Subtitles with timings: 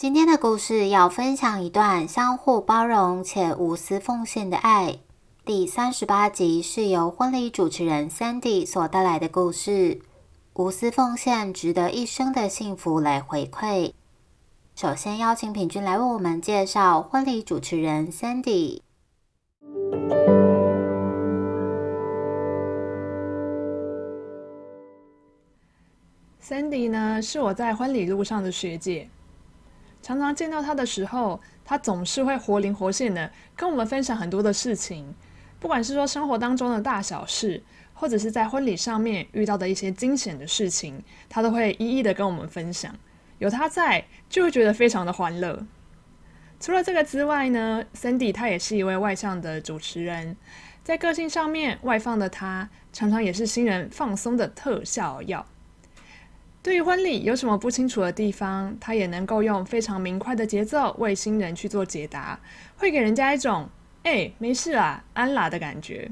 [0.00, 4.98] 今天的故事要分享一段相互包容且无私奉献的爱。
[5.44, 10.00] 第三十八集是由婚礼主持人 Sandy 所带来的故事。
[10.54, 13.92] 无私奉献值得一生的幸福来回馈。
[14.74, 18.80] 首先邀请品君来为我们介绍婚礼主持人 Sandy。
[26.42, 29.10] Sandy 呢，是我在婚礼路上的学姐。
[30.02, 35.14] 常常见到他的时候，他总是会活灵活现的跟我们分享很多的事情，
[35.58, 42.94] 不管是说生活当中的大小事，或者是在婚礼上面遇到的一些惊险的事情，他都会一一的跟我们分享。
[43.38, 45.66] 有他在，就会觉得非常的欢乐。
[46.58, 50.36] 除了这个之外呢，Cindy 他也是一位外向的主持人，
[50.84, 55.46] 在个性上面外放的他，常常也是新人放松的特效药。
[56.62, 62.38] 对于婚礼有什么不清楚的地方，他也能够用非常明快的节奏为新人去做解答，
[62.76, 63.66] 会给人家一种
[64.04, 66.10] “哎，没事啊，安啦”的感觉。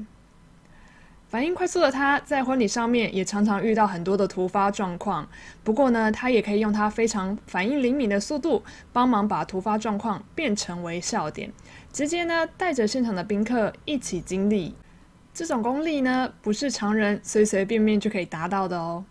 [1.27, 5.29] 反应快速的他，在婚礼上面也常常遇到很多的突发状况。
[5.63, 11.53] 不过呢，他也可以用他非常反应灵敏的速度，帮忙把突发状况变成为笑点，
[11.93, 14.73] 直接呢带着现场的宾客一起经历。
[15.31, 19.05] 这种功力呢，不是常人随随便便就可以达到的哦。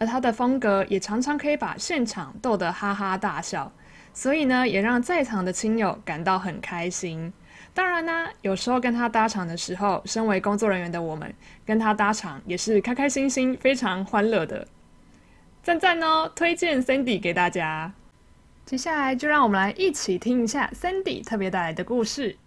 [0.00, 3.70] 而他的风格也常常可以把现场逗得哈哈大笑，
[4.14, 7.30] 所以呢，也让在场的亲友感到很开心。
[7.74, 11.32] 当然呢，有时候跟他搭场的时候，身为工作人员的我们
[11.66, 14.66] 跟他搭场也是开开心心、非常欢乐的。
[15.62, 17.92] 赞赞哦，推荐 Cindy 给大家。
[18.64, 22.38] 接下来就让我们来一起听一下 Cindy 特别带来的故事。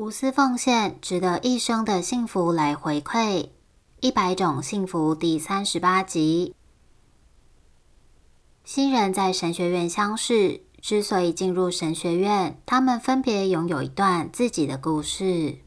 [0.00, 3.50] 无私奉献，值得一生的幸福来回馈。
[4.00, 6.54] 一百种幸福第三十八集。
[8.64, 15.58] 新人在神学院相识，之所以进入神学院，他们分别拥有一段自己的故事。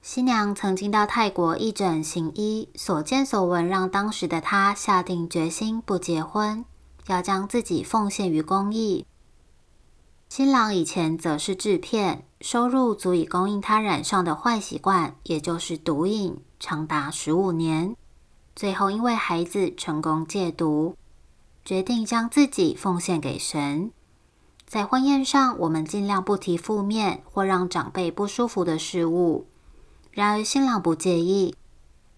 [0.00, 6.64] 新娘曾经到泰国义诊行医，所见所闻让当时的她下定决心不结婚，
[7.08, 9.04] 要将自己奉献于公益。
[10.28, 17.94] 新郎以前则是制片，收入足以供应他染上的坏习惯，也就是毒瘾，长达十五年。
[18.56, 20.96] 最后因为孩子成功戒毒，
[21.64, 23.90] 决定将自己奉献给神。
[24.66, 29.46] 在婚宴上，我们尽量不提负面或让长辈不舒服的事物。
[30.10, 31.54] 然而新郎不介意，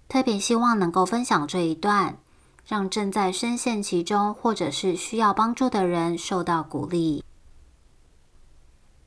[0.08, 2.18] 特别希望能够分享这一段，
[2.64, 7.24] 让正在深陷其中或者是需要帮助的人受到鼓励。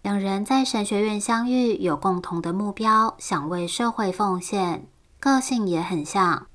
[0.06, 4.86] 两人在神学院相遇，有共同的目标，想为社会奉献，
[5.20, 6.46] 个性也很像。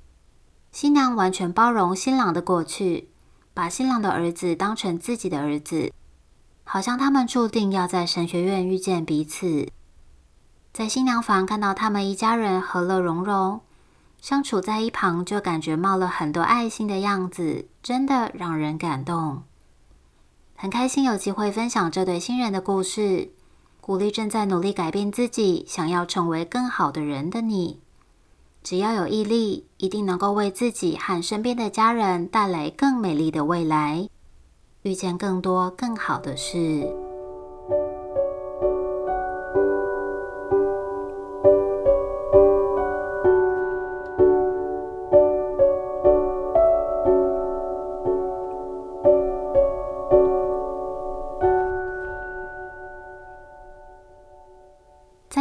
[0.71, 3.09] 新娘完全包容新郎的过去，
[3.53, 5.93] 把新郎的儿子当成自己的儿子，
[6.63, 9.69] 好像他们注定要在神学院遇见彼此。
[10.73, 13.63] 在新娘房看到他们一家人和乐融融，
[14.21, 19.43] 相处在一旁就感觉冒了很多爱心的样子，真的让人感动。
[20.55, 23.33] 很开心有机会分享这对新人的故事。
[23.81, 27.81] 鼓励正在努力改变自己、想要成为更好的人的你，
[28.63, 34.09] 只要有毅力，一定能够为自己和身边的家人带来更美丽的未来，
[34.83, 37.10] 遇见更多更好的事。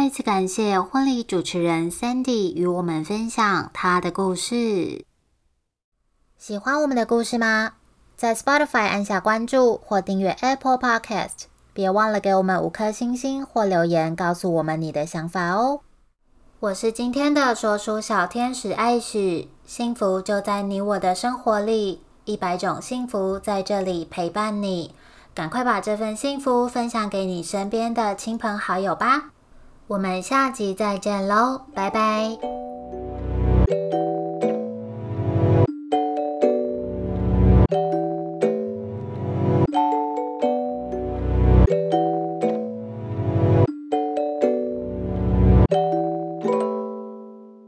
[0.02, 5.04] 再次感谢婚礼主持人 Sandy 与我们分享他的故事。
[6.38, 7.72] 喜欢我们的故事吗？
[8.16, 15.80] 在 Spotify 按下关注或订阅 Apple Podcast，别忘了给我们五颗星星或留言，告诉我们你的想法哦。
[16.60, 24.94] 我是今天的说书小天使艾许，幸福就在你我的生活里，一百种幸福在这里陪伴你。
[25.34, 29.32] 赶快把这份幸福分享给你身边的亲朋好友吧。
[29.90, 32.69] 我们下集再见喽，拜拜。